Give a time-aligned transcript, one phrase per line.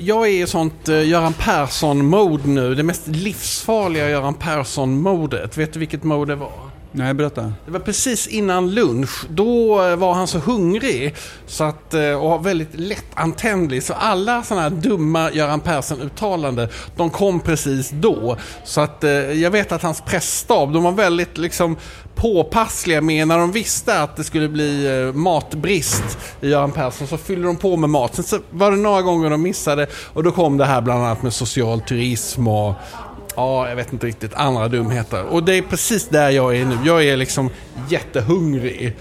[0.00, 2.74] jag är i sånt eh, Göran Persson-mode nu.
[2.74, 5.58] Det mest livsfarliga Göran Persson-modet.
[5.58, 6.67] Vet du vilket mode det var?
[6.92, 7.52] Nej, berätta.
[7.64, 9.26] Det var precis innan lunch.
[9.30, 11.14] Då eh, var han så hungrig
[11.46, 13.82] så att, eh, och väldigt lättantändlig.
[13.82, 18.36] Så alla sådana här dumma Göran Persson-uttalanden, de kom precis då.
[18.64, 21.76] Så att eh, jag vet att hans pressstab, de var väldigt liksom
[22.14, 27.46] påpassliga med när de visste att det skulle bli matbrist i Göran Persson så fyllde
[27.46, 28.14] de på med mat.
[28.14, 31.22] Sen så var det några gånger de missade och då kom det här bland annat
[31.22, 32.74] med social turism och
[33.38, 35.24] ja, jag vet inte riktigt, andra dumheter.
[35.24, 36.78] Och det är precis där jag är nu.
[36.84, 37.50] Jag är liksom
[37.88, 38.96] jättehungrig.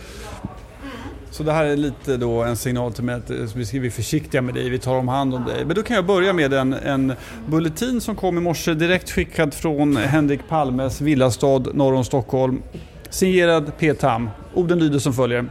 [1.32, 3.92] Så det här är lite då en signal till mig att eh, vi ska bli
[3.92, 5.66] försiktiga med dig, vi tar om hand om dig.
[5.66, 7.14] Men då kan jag börja med en, en
[7.48, 12.62] bulletin som kom i morse direkt skickad från Henrik Palmes villastad norr om Stockholm.
[13.10, 13.94] Signerad P.
[13.94, 14.30] Tam.
[14.54, 15.46] Orden lyder som följer.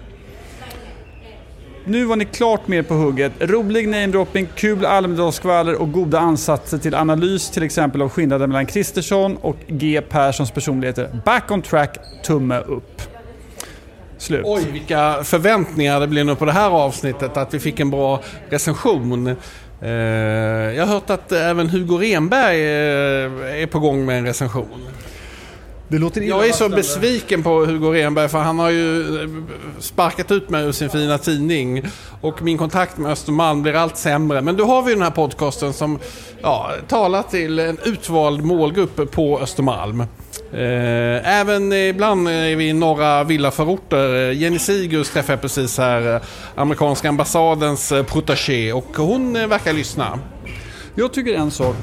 [1.88, 3.32] Nu var ni klart mer på hugget.
[3.38, 9.37] Rolig namedropping, kul Almedalsskvaller och goda ansatser till analys till exempel av skillnaden mellan Kristersson
[9.37, 10.01] och G.
[10.09, 11.20] Perssons personligheter.
[11.24, 13.02] Back on track, tumme upp.
[14.18, 14.43] Slut.
[14.45, 17.37] Oj, vilka förväntningar det blir nu på det här avsnittet.
[17.37, 19.37] Att vi fick en bra recension.
[19.82, 24.87] Eh, jag har hört att även Hugo Renberg eh, är på gång med en recension.
[25.88, 29.29] Det låter jag är så besviken på Hugo Renberg för han har ju eh,
[29.79, 31.82] sparkat ut mig ur sin fina tidning.
[32.20, 34.40] Och min kontakt med Östermalm blir allt sämre.
[34.40, 35.98] Men då har vi den här podcasten som
[36.43, 40.01] ja, talar till en utvald målgrupp på Östermalm.
[40.52, 44.30] Eh, även ibland är vi i norra villaförorter.
[44.30, 46.21] Jenny Sigurds träffade jag precis här,
[46.54, 50.18] amerikanska ambassadens protégé och hon verkar lyssna.
[50.95, 51.76] Jag tycker en sak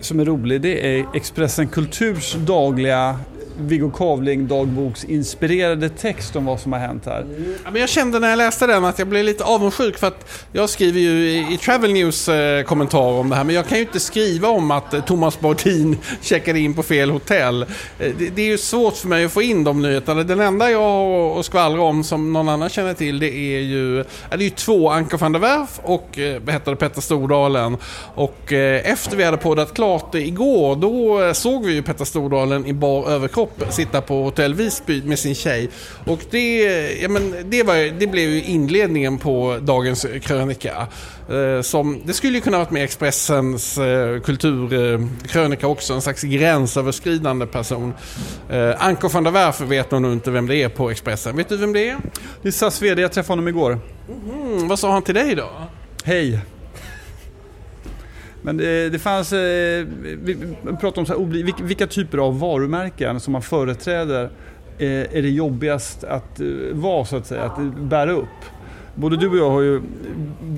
[0.00, 3.18] som är rolig det är Expressen Kulturs dagliga
[3.58, 7.26] Viggo Kavling dagboksinspirerade text om vad som har hänt här.
[7.64, 10.44] Ja, men jag kände när jag läste den att jag blev lite avundsjuk för att
[10.52, 13.78] jag skriver ju i, i Travel News eh, kommentar om det här men jag kan
[13.78, 17.62] ju inte skriva om att eh, Thomas Baudin checkade in på fel hotell.
[17.62, 17.66] Eh,
[17.98, 20.22] det, det, är ju svårt för mig att få in de nyheterna.
[20.22, 23.96] Den enda jag har att skvallra om som någon annan känner till det är ju,
[23.96, 27.76] det är ju två Anker van der Werf och eh, vad heter det, Petter Stordalen.
[28.14, 32.66] Och eh, efter vi hade poddat klart igår då eh, såg vi ju Petter Stordalen
[32.66, 35.68] i bar överkropp kropp sitta på Hotell Visby med sin tjej.
[36.06, 36.62] Och det,
[37.02, 40.86] ja, men det, var, det blev ju inledningen på dagens krönika.
[41.30, 47.46] Eh, som, det skulle ju kunna varit med Expressens eh, kulturkrönika också, en slags gränsöverskridande
[47.46, 47.94] person.
[48.50, 51.36] Eh, Anko van der Werf vet man nog inte vem det är på Expressen.
[51.36, 51.96] Vet du vem det är?
[52.42, 53.78] Det är SAS VD, jag träffade honom igår.
[54.08, 55.48] Mm, vad sa han till dig då?
[56.04, 56.40] Hej.
[58.48, 60.36] Men det, det fanns, eh, vi
[60.80, 64.30] pratade om så här, vilka typer av varumärken som man företräder
[64.78, 68.38] eh, är det jobbigast att eh, vara så att säga, att bära upp.
[68.94, 69.76] Både du och jag har ju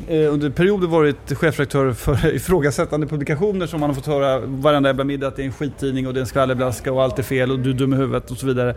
[0.08, 5.04] eh, under perioder varit chefredaktör för ifrågasättande publikationer som man har fått höra varenda jävla
[5.04, 7.50] middag att det är en skittidning och det är en skvallerblaska och allt är fel
[7.50, 8.70] och du är dum i huvudet och så vidare.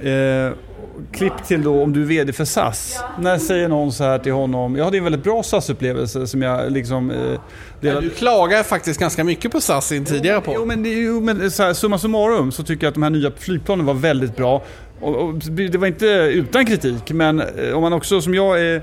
[0.00, 0.52] Eh,
[0.96, 3.04] Eh, klipp till då om du är VD för SAS.
[3.18, 6.72] När säger någon så här till honom, jag hade en väldigt bra SAS-upplevelse som jag
[6.72, 7.10] liksom...
[7.10, 7.40] Eh,
[7.80, 8.06] delade.
[8.06, 10.54] Du klagar faktiskt ganska mycket på SAS i en tidigare podd.
[10.58, 13.30] Jo men, jo, men så här, summa summarum så tycker jag att de här nya
[13.38, 14.62] flygplanen var väldigt bra.
[15.00, 18.82] Och, och, det var inte utan kritik men eh, om man också som jag är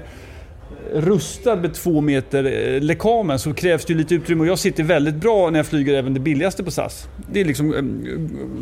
[0.94, 5.16] rustad med två meter eh, lekamen så krävs det lite utrymme och jag sitter väldigt
[5.16, 7.08] bra när jag flyger även det billigaste på SAS.
[7.32, 7.82] Det är liksom eh,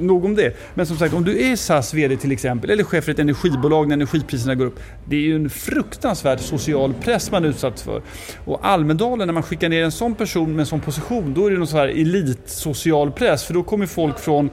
[0.06, 0.58] nog om det.
[0.74, 3.88] Men som sagt, om du är SAS VD till exempel eller chef för ett energibolag
[3.88, 4.80] när energipriserna går upp.
[5.06, 8.02] Det är ju en fruktansvärd social press man är utsatt för.
[8.46, 11.52] Och Almedalen, när man skickar ner en sån person med en sån position, då är
[11.52, 13.44] det någon sån här elitsocial press.
[13.44, 14.50] För då kommer folk från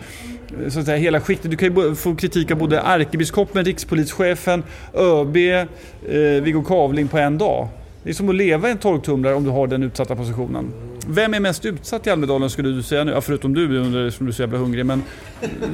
[0.62, 1.51] eh, så att säga, hela skiktet.
[1.51, 4.62] Du kan ju få kritik av både ärkebiskopen, rikspolischefen,
[4.95, 7.64] ÖB, eh, Viggo Kavling på en dag.
[8.05, 10.73] Det är som att leva i en torktumlare om du har den utsatta positionen.
[11.09, 13.13] Vem är mest utsatt i Almedalen skulle du säga nu?
[13.13, 13.67] Ja, förutom du,
[14.11, 14.87] som du är så jävla hungrig.
[14.87, 15.03] Men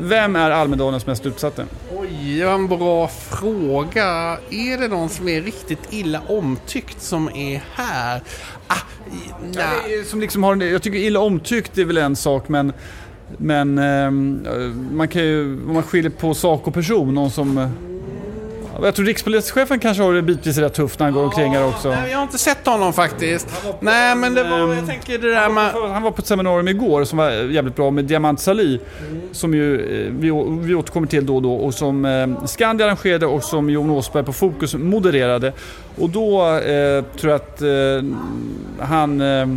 [0.02, 1.62] vem är Almedalens mest utsatta?
[1.96, 4.38] Oj, var en bra fråga.
[4.50, 8.22] Är det någon som är riktigt illa omtyckt som är här?
[8.66, 8.74] Ah,
[9.52, 9.70] ja,
[10.06, 12.72] som liksom har, jag tycker illa omtyckt är väl en sak, men
[13.36, 14.10] men eh,
[14.92, 17.68] man kan ju, om man skiljer på sak och person, någon som...
[18.82, 21.88] Jag tror rikspolischefen kanske har det bitvis rätt tufft när han går omkring här också.
[21.88, 23.48] Jag har inte sett honom faktiskt.
[23.80, 25.72] Nej, men det var, jag tänker det där med...
[25.92, 28.80] Han var på ett seminarium igår som var jävligt bra med Diamant Sali.
[29.32, 30.30] Som ju eh, vi,
[30.66, 34.24] vi återkommer till då och då och som eh, Skandia arrangerade och som Jon Åsberg
[34.24, 35.52] på Fokus modererade.
[35.98, 37.68] Och då eh, tror jag att eh,
[38.86, 39.20] han...
[39.20, 39.48] Eh,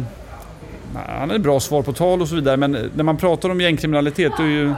[1.17, 4.31] han hade bra svar på tal och så vidare men när man pratar om gängkriminalitet
[4.37, 4.73] då är ju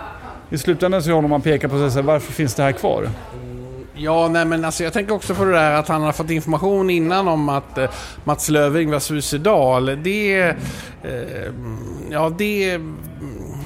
[0.50, 3.10] i slutändan så är det honom man pekar på sig varför finns det här kvar?
[3.98, 6.90] Ja, nej men alltså jag tänker också på det där att han har fått information
[6.90, 7.90] innan om att eh,
[8.24, 9.86] Mats Löfving var suicidal.
[10.04, 10.40] Det...
[10.42, 10.54] Eh,
[12.12, 12.80] ja, det...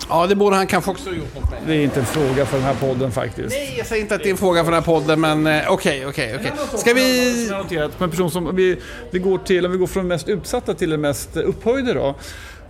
[0.09, 1.59] Ja, det borde han kanske också ha gjort något med.
[1.67, 3.49] Det är inte en fråga för den här podden faktiskt.
[3.49, 5.71] Nej, jag säger inte att det är en fråga för den här podden, men eh,
[5.71, 6.51] okej, okej, okej.
[6.75, 7.33] Ska vi...
[7.33, 8.77] Som jag har noterat på en person som, vi,
[9.11, 12.15] vi går till, om vi går från den mest utsatta till den mest upphöjde då.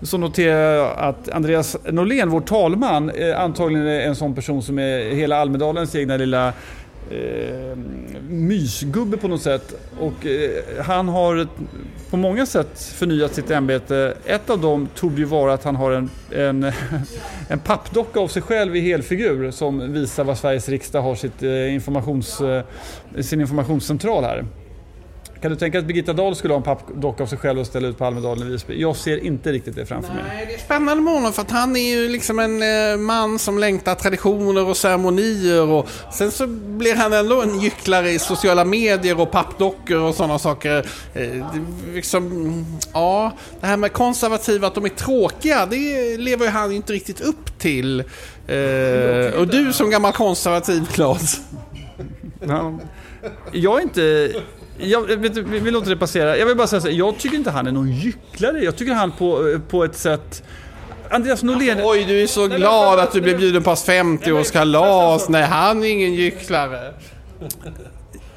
[0.01, 4.79] Så noterar jag att Andreas Norlén, vår talman, eh, antagligen är en sån person som
[4.79, 6.53] är hela Almedalens egna lilla
[7.11, 7.75] eh,
[8.29, 9.73] mysgubbe på något sätt.
[9.99, 11.47] Och eh, han har
[12.09, 14.13] på många sätt förnyat sitt ämbete.
[14.25, 16.63] Ett av dem tog ju vara att han har en, en,
[17.49, 21.73] en pappdocka av sig själv i helfigur som visar var Sveriges riksdag har sitt, eh,
[21.73, 22.63] informations, eh,
[23.19, 24.45] sin informationscentral här.
[25.41, 27.67] Kan du tänka dig att Birgitta Dahl skulle ha en pappdocka av sig själv och
[27.67, 28.81] ställa ut på Almedalen i Visby?
[28.81, 30.23] Jag ser inte riktigt det framför mig.
[30.27, 33.39] Nej, det är spännande med honom för att han är ju liksom en eh, man
[33.39, 38.65] som längtar traditioner och ceremonier och sen så blir han ändå en gycklare i sociala
[38.65, 40.85] medier och pappdockor och sådana saker.
[41.13, 41.45] Eh,
[41.93, 46.93] liksom, ja, det här med konservativa, att de är tråkiga, det lever ju han inte
[46.93, 47.99] riktigt upp till.
[48.47, 51.39] Eh, och du som gammal konservativ, Claes?
[52.47, 52.79] Ja.
[53.51, 54.33] Jag är inte
[54.79, 56.37] jag, vet, vi, vi låter det passera.
[56.37, 58.63] Jag vill bara säga så här, jag tycker inte han är någon gycklare.
[58.63, 60.43] Jag tycker han på, på ett sätt...
[61.09, 61.77] Andreas Norlén...
[61.83, 65.25] Oj, du är så nej, glad men, att du blev bjuden på hans 50-årskalas.
[65.29, 66.93] Nej, han är ingen gycklare.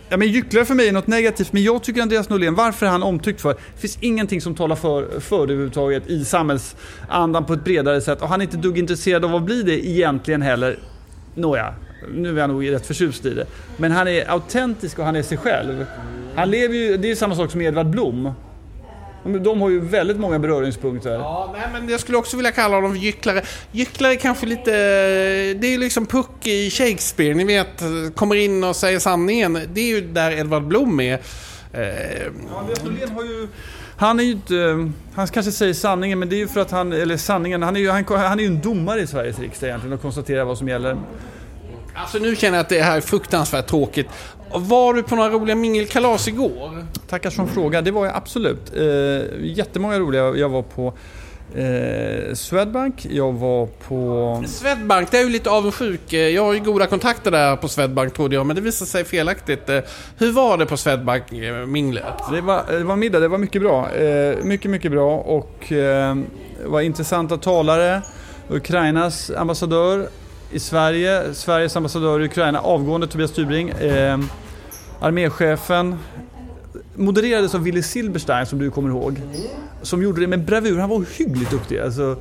[0.08, 2.90] Ja, men gycklare för mig är något negativt, men jag tycker Andreas Norlén, varför är
[2.90, 3.54] han omtyckt för?
[3.54, 8.22] Det finns ingenting som talar för, för det överhuvudtaget i samhällsandan på ett bredare sätt
[8.22, 10.78] och han är inte dugg intresserad av att bli det egentligen heller.
[11.34, 11.74] Nåja,
[12.14, 13.46] nu är han nog rätt förtjust i det.
[13.76, 15.86] Men han är autentisk och han är sig själv.
[16.34, 18.32] Han lever ju, det är samma sak som Edvard Blom.
[19.40, 21.10] De har ju väldigt många beröringspunkter.
[21.10, 23.42] Ja, nej, men jag skulle också vilja kalla honom för gycklare.
[23.72, 24.70] Gycklare kanske lite...
[25.54, 27.82] Det är ju liksom Puck i Shakespeare, ni vet.
[28.14, 29.58] Kommer in och säger sanningen.
[29.72, 31.10] Det är ju där Edvard Blom är.
[31.10, 31.18] Ja,
[32.58, 33.48] Andreas har ju...
[33.96, 34.90] Han är ju inte...
[35.14, 36.92] Han kanske säger sanningen, men det är ju för att han...
[36.92, 39.92] Eller sanningen, han är ju, han, han är ju en domare i Sveriges riksdag egentligen
[39.92, 40.96] och konstaterar vad som gäller.
[41.94, 44.08] Alltså nu känner jag att det här är fruktansvärt tråkigt.
[44.54, 46.86] Var du på några roliga mingelkalas igår?
[47.08, 47.82] Tackar som fråga.
[47.82, 48.72] Det var jag absolut.
[48.76, 50.36] Eh, jättemånga roliga.
[50.36, 50.92] Jag var på
[51.54, 54.44] eh, Swedbank, jag var på...
[54.46, 56.12] Swedbank, det är ju lite avundsjuk.
[56.12, 59.68] Jag har ju goda kontakter där på Swedbank trodde jag, men det visade sig felaktigt.
[59.68, 59.80] Eh,
[60.18, 62.04] hur var det på Swedbank-minglet?
[62.32, 63.90] Det var, det var middag, det var mycket bra.
[63.90, 66.16] Eh, mycket, mycket bra och eh,
[66.64, 68.02] var intressanta talare.
[68.48, 70.08] Ukrainas ambassadör
[70.52, 73.68] i Sverige, Sveriges ambassadör i Ukraina, avgående Tobias Tybring.
[73.68, 74.18] Eh,
[75.02, 75.98] arméchefen
[76.94, 79.20] modererades av Willy Silberstein som du kommer ihåg.
[79.82, 80.78] Som gjorde det med bravur.
[80.78, 81.78] Han var ohyggligt duktig.
[81.78, 82.16] Alltså,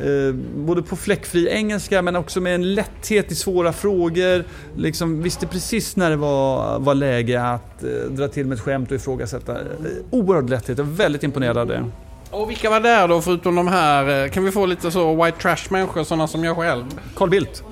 [0.00, 4.44] eh, både på fläckfri engelska men också med en lätthet i svåra frågor.
[4.76, 8.90] Liksom, visste precis när det var, var läge att eh, dra till med ett skämt
[8.90, 9.52] och ifrågasätta.
[9.52, 9.60] Eh,
[10.10, 10.78] oerhörd lätthet.
[10.78, 11.84] Jag är väldigt imponerad av det.
[12.30, 14.24] Och vilka var där då förutom de här?
[14.24, 16.84] Eh, kan vi få lite så white trash-människor, sådana som jag själv?
[17.14, 17.62] Carl Bildt.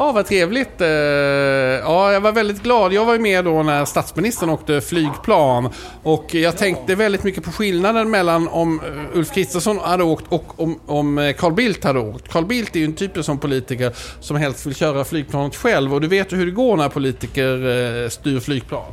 [0.00, 0.80] Ja, vad trevligt.
[0.80, 2.92] Eh, ja, jag var väldigt glad.
[2.92, 5.68] Jag var ju med då när statsministern åkte flygplan.
[6.02, 10.60] Och jag tänkte väldigt mycket på skillnaden mellan om eh, Ulf Kristersson hade åkt och
[10.60, 12.28] om, om eh, Carl Bildt hade åkt.
[12.28, 15.94] Carl Bildt är ju en typisk sån politiker som helst vill köra flygplanet själv.
[15.94, 18.92] Och du vet ju hur det går när politiker styr flygplan.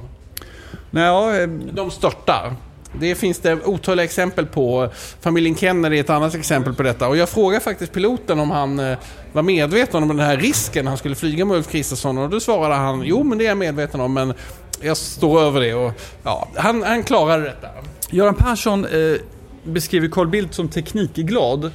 [0.91, 2.55] Nej, De störtar.
[2.99, 4.89] Det finns det otaliga exempel på.
[5.21, 7.07] Familjen Kennedy är ett annat exempel på detta.
[7.07, 8.97] Och jag frågade faktiskt piloten om han eh,
[9.31, 12.17] var medveten om den här risken han skulle flyga med Ulf Kristersson.
[12.17, 14.33] Och då svarade han, jo men det är jag medveten om men
[14.81, 15.73] jag står över det.
[15.73, 15.91] Och,
[16.23, 17.67] ja, han, han klarade detta.
[18.09, 19.19] Göran Persson eh,
[19.63, 21.65] beskriver Carl Bildt som teknikglad.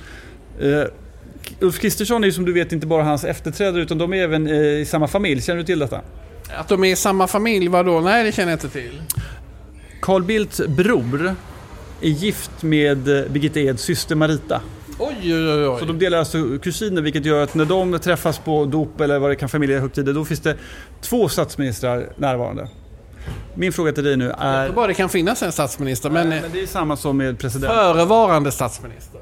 [0.61, 0.85] Eh,
[1.61, 4.47] Ulf Kristersson är ju som du vet inte bara hans efterträdare utan de är även
[4.47, 5.43] eh, i samma familj.
[5.43, 6.01] Känner du till detta?
[6.57, 8.01] Att de är i samma familj, vadå?
[8.01, 9.03] Nej, det känner jag inte till.
[10.03, 11.35] Carl Bildts bror
[12.01, 14.61] är gift med eh, Birgitta Eds syster Marita.
[14.99, 15.81] Oj, oj, oj.
[15.81, 19.31] Så de delar alltså kusiner vilket gör att när de träffas på dop eller vad
[19.31, 20.57] det kan familjehögtider då finns det
[21.01, 22.69] två statsministrar närvarande.
[23.55, 24.65] Min fråga till dig nu är...
[24.65, 26.29] Jag bara det kan finnas en statsminister men...
[26.29, 27.73] men det är samma som med president.
[27.73, 29.21] Förevarande statsminister.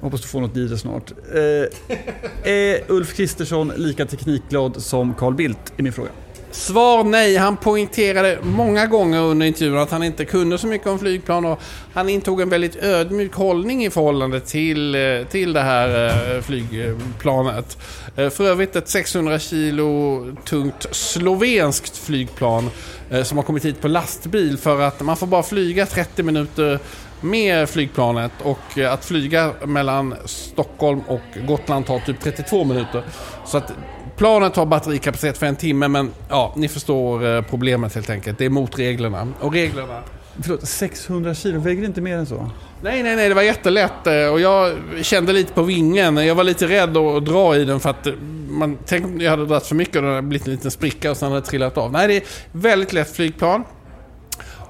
[0.00, 1.12] Hoppas du får något i det snart.
[1.34, 5.72] Eh, är Ulf Kristersson lika teknikglad som Carl Bildt?
[5.76, 6.10] Är min fråga.
[6.54, 7.36] Svar nej.
[7.36, 11.60] Han poängterade många gånger under intervjun att han inte kunde så mycket om flygplan och
[11.92, 16.06] han intog en väldigt ödmjuk hållning i förhållande till, eh, till det här
[16.36, 17.78] eh, flygplanet.
[18.16, 22.70] Eh, för övrigt ett 600 kilo tungt slovenskt flygplan
[23.24, 26.78] som har kommit hit på lastbil för att man får bara flyga 30 minuter
[27.20, 33.02] med flygplanet och att flyga mellan Stockholm och Gotland tar typ 32 minuter.
[33.46, 33.72] Så att
[34.16, 38.38] planet har batterikapacitet för en timme men ja, ni förstår eh, problemet helt enkelt.
[38.38, 39.28] Det är mot reglerna.
[39.40, 40.02] Och reglerna...
[40.42, 42.50] Förlåt, 600 kilo, väger inte mer än så?
[42.82, 46.16] Nej, nej, nej, det var jättelätt eh, och jag kände lite på vingen.
[46.16, 48.12] Jag var lite rädd att dra i den för att eh,
[48.48, 51.10] man, tänk om jag hade dragit för mycket och det hade blivit en liten spricka
[51.10, 51.92] och sen hade det trillat av.
[51.92, 53.64] Nej, det är väldigt lätt flygplan.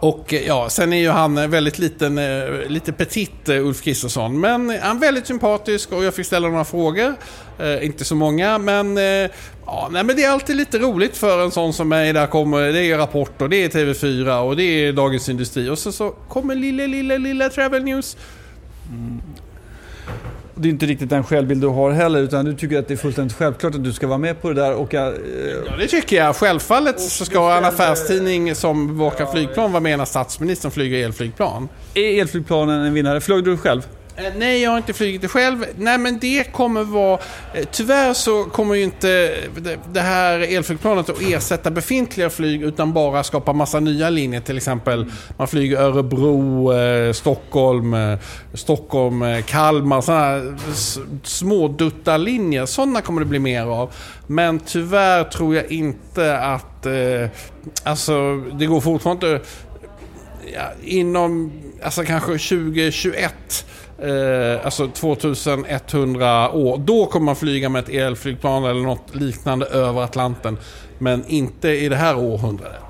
[0.04, 4.40] Och eh, ja, sen är ju han eh, väldigt liten, eh, lite petit Ulf Kristersson.
[4.40, 7.14] Men han är väldigt sympatisk och jag fick ställa några frågor.
[7.58, 9.30] Eh, inte så många, men, eh,
[9.66, 12.12] ja, nej, men det är alltid lite roligt för en sån som mig.
[12.12, 15.68] Där kommer, det är Rapport och det är TV4 och det är Dagens Industri.
[15.68, 18.16] Och så, så kommer lilla, lilla, lilla Travel News.
[18.88, 19.20] Mm.
[20.56, 22.98] Det är inte riktigt den självbild du har heller utan du tycker att det är
[22.98, 24.94] fullständigt självklart att du ska vara med på det där och...
[24.94, 25.14] Eh,
[25.66, 26.36] ja, det tycker jag.
[26.36, 31.68] Självfallet så ska en affärstidning som bevakar flygplan vara med när statsministern flyger elflygplan.
[31.94, 33.20] Är elflygplanen en vinnare?
[33.20, 33.82] Flög du själv?
[34.16, 35.64] Eh, nej, jag har inte flugit det själv.
[35.76, 37.18] Nej, men det kommer vara...
[37.54, 39.34] Eh, tyvärr så kommer ju inte
[39.92, 44.40] det här elflygplanet att ersätta befintliga flyg utan bara skapa massa nya linjer.
[44.40, 45.06] Till exempel
[45.36, 47.96] man flyger Örebro, eh, Stockholm,
[48.54, 50.00] Stockholm, Kalmar.
[50.00, 50.58] Sådana
[51.22, 52.66] små dutta-linjer.
[52.66, 53.94] Sådana kommer det bli mer av.
[54.26, 56.86] Men tyvärr tror jag inte att...
[57.82, 59.40] Alltså, det går fortfarande
[60.54, 61.52] ja, inom...
[61.82, 63.66] Alltså kanske 2021
[63.98, 66.78] eh, alltså 2100 år.
[66.78, 70.58] Då kommer man flyga med ett elflygplan eller något liknande över Atlanten.
[70.98, 72.80] Men inte i det här århundradet.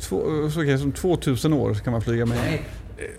[0.00, 2.38] Två, så okay, som 2000 år kan man flyga med?
[2.38, 2.62] Nej.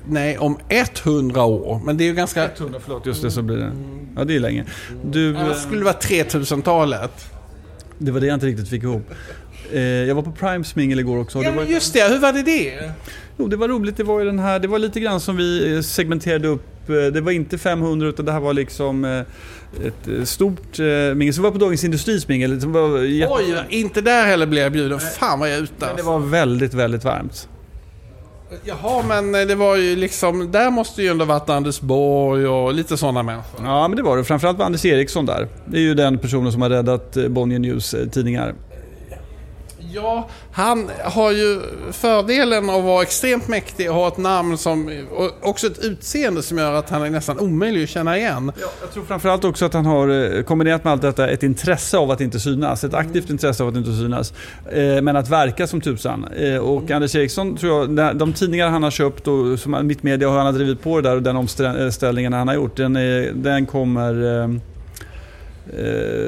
[0.06, 1.82] Nej, om 100 år.
[1.86, 2.50] Men det är ju ganska...
[2.52, 3.06] 100, förlåt.
[3.06, 3.72] Just det, så blir det.
[4.16, 4.66] Ja, det är länge.
[5.06, 7.12] Du, ja, det skulle vara 3000-talet.
[7.98, 9.12] Det var det jag inte riktigt fick ihop.
[9.72, 11.44] Eh, jag var på Primes mingel igår också.
[11.44, 12.10] Ja, men just det.
[12.10, 12.92] Hur var det det?
[13.38, 13.98] Jo, det var roligt.
[13.98, 16.73] Det var ju den här, det var lite grann som vi eh, segmenterade upp.
[16.90, 19.06] Eh, det var inte 500 utan det här var liksom
[19.86, 20.80] ett stort
[21.16, 21.34] mingel.
[21.34, 22.52] Så var på Dagens Industris mingel.
[22.52, 23.34] Jätte...
[23.34, 25.00] Oj, inte där heller blev jag bjuden.
[25.00, 25.74] Fan vad jag är ute.
[25.80, 27.48] Men det var väldigt, väldigt varmt.
[28.64, 30.52] Jaha, men det var ju liksom...
[30.52, 33.66] Där måste ju ändå varit Anders Borg och lite sådana människor.
[33.66, 34.24] Ja, men det var det.
[34.24, 35.48] Framförallt var Anders Eriksson där.
[35.66, 38.54] Det är ju den personen som har räddat Bonnier News tidningar.
[39.96, 45.06] Ja, han har ju fördelen av att vara extremt mäktig och ha ett namn som...
[45.12, 48.52] Och också ett utseende som gör att han är nästan omöjlig att känna igen.
[48.62, 51.98] Ja, jag tror framförallt också att han har eh, kombinerat med allt detta ett intresse
[51.98, 52.84] av att inte synas.
[52.84, 54.34] Ett aktivt intresse av att inte synas.
[54.72, 56.28] Eh, men att verka som tusan.
[56.38, 56.96] Eh, och mm.
[56.96, 60.84] Anders Eriksson tror jag, de tidningar han har köpt och som Mittmedia har han drivit
[60.84, 62.78] på det där och den omställningen han har gjort.
[62.78, 62.94] Den,
[63.44, 64.73] den kommer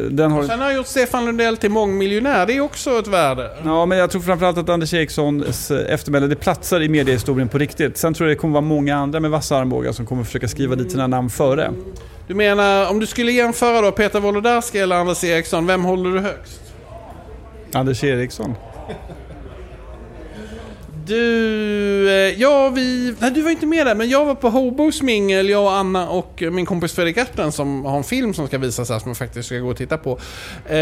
[0.10, 0.44] den har...
[0.44, 2.46] Sen har gjort Stefan Lundell till mångmiljonär.
[2.46, 3.50] Det är också ett värde.
[3.66, 7.98] Ja, men jag tror framförallt att Anders Erikssons eftermäle, det platsar i mediehistorien på riktigt.
[7.98, 10.76] Sen tror jag det kommer vara många andra med vassa armbågar som kommer försöka skriva
[10.76, 11.72] dit sina namn före.
[12.28, 16.20] Du menar, om du skulle jämföra då Peter Wolodarski eller Anders Eriksson, vem håller du
[16.20, 16.62] högst?
[17.74, 18.56] Anders Eriksson.
[21.08, 25.02] Du, eh, ja vi, nej du var inte med där, men jag var på Hobos
[25.02, 28.48] mingel, jag och Anna och eh, min kompis Fredrik Ertlen som har en film som
[28.48, 30.12] ska visas här som jag faktiskt ska gå och titta på.
[30.66, 30.76] Eh,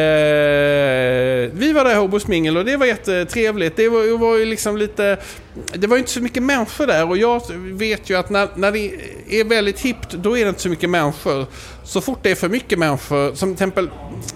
[1.53, 3.75] vi var där i Hobos mingel och det var jättetrevligt.
[3.75, 5.18] Det var, det var ju liksom lite,
[5.74, 8.72] det var ju inte så mycket människor där och jag vet ju att när, när
[8.72, 8.92] det
[9.30, 11.46] är väldigt hippt, då är det inte så mycket människor.
[11.83, 13.89] Så fort det är för mycket människor, som till exempel,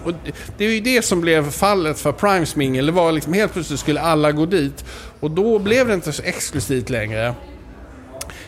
[0.04, 0.12] och
[0.56, 3.80] det är ju det som blev fallet för Primes mingel, det var liksom helt plötsligt
[3.80, 4.84] skulle alla gå dit.
[5.20, 7.34] Och då blev det inte så exklusivt längre.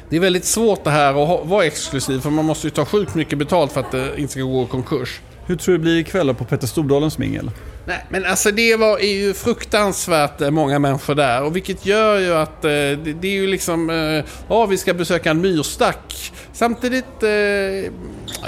[0.08, 3.14] Det är väldigt svårt det här att vara exklusiv för man måste ju ta sjukt
[3.14, 5.20] mycket betalt för att det inte ska gå i konkurs.
[5.46, 7.50] Hur tror du det blir ikväll på Petter Stordalens mingel?
[7.90, 12.18] Nej, men alltså det var, är ju fruktansvärt eh, många människor där och vilket gör
[12.18, 16.32] ju att eh, det, det, är ju liksom, eh, ja vi ska besöka en myrstack.
[16.52, 17.90] Samtidigt, eh, det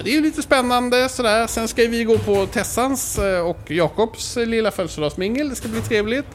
[0.04, 1.46] är ju lite spännande sådär.
[1.46, 6.28] Sen ska vi gå på Tessans eh, och Jakobs lilla födelsedagsmingel, det ska bli trevligt.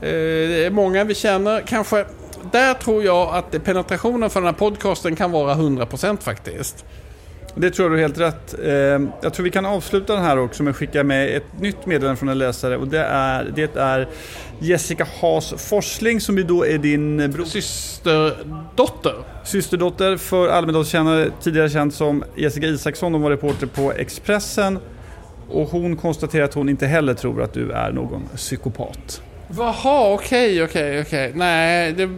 [0.00, 1.60] Eh, det är många vi känner.
[1.60, 2.06] Kanske,
[2.52, 6.84] där tror jag att penetrationen för den här podcasten kan vara 100% faktiskt.
[7.56, 8.54] Det tror jag du är helt rätt.
[8.64, 8.72] Eh,
[9.22, 12.16] jag tror vi kan avsluta den här också med att skicka med ett nytt meddelande
[12.16, 14.08] från en läsare och det är, det är
[14.58, 17.44] Jessica Haas Forsling som ju då är din bror.
[17.44, 19.14] Systerdotter.
[19.44, 23.12] Systerdotter för Almedalskännare, tidigare känd som Jessica Isaksson.
[23.12, 24.78] Hon var reporter på Expressen
[25.48, 29.22] och hon konstaterar att hon inte heller tror att du är någon psykopat.
[29.56, 31.28] Jaha, okej, okay, okej, okay, okej.
[31.28, 31.38] Okay.
[31.38, 32.08] Nej, det...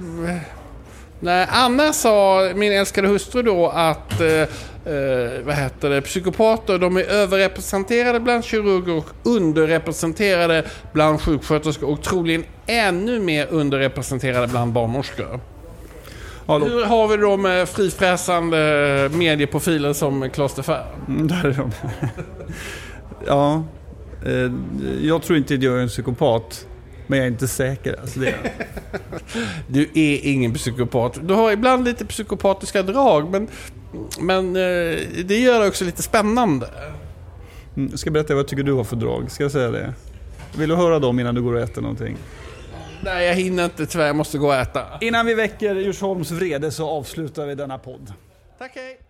[1.20, 6.96] Nej, Anna sa, min älskade hustru då, att eh, eh, vad heter det, psykopater de
[6.96, 15.40] är överrepresenterade bland kirurger och underrepresenterade bland sjuksköterskor och troligen ännu mer underrepresenterade bland barnmorskor.
[16.46, 16.66] Hallå.
[16.66, 20.68] Hur har vi då med frifräsande medieprofiler som Klas?
[21.08, 21.72] Mm, där är de.
[23.26, 23.64] ja,
[24.26, 24.52] Eh,
[25.02, 26.66] jag tror inte att jag är en psykopat.
[27.06, 28.00] Men jag är inte säker.
[28.00, 28.52] Alltså det är.
[29.66, 31.18] Du är ingen psykopat.
[31.22, 33.48] Du har ibland lite psykopatiska drag, men,
[34.20, 36.68] men eh, det gör det också lite spännande.
[37.76, 39.30] Mm, jag ska berätta vad jag tycker du har för drag.
[39.30, 39.94] Ska jag säga det?
[40.58, 42.16] Vill du höra dem innan du går och äter någonting?
[43.04, 44.06] Nej, jag hinner inte tyvärr.
[44.06, 44.84] Jag måste gå och äta.
[45.00, 48.12] Innan vi väcker Djursholms vrede så avslutar vi denna podd.
[48.58, 49.05] Tack, hej!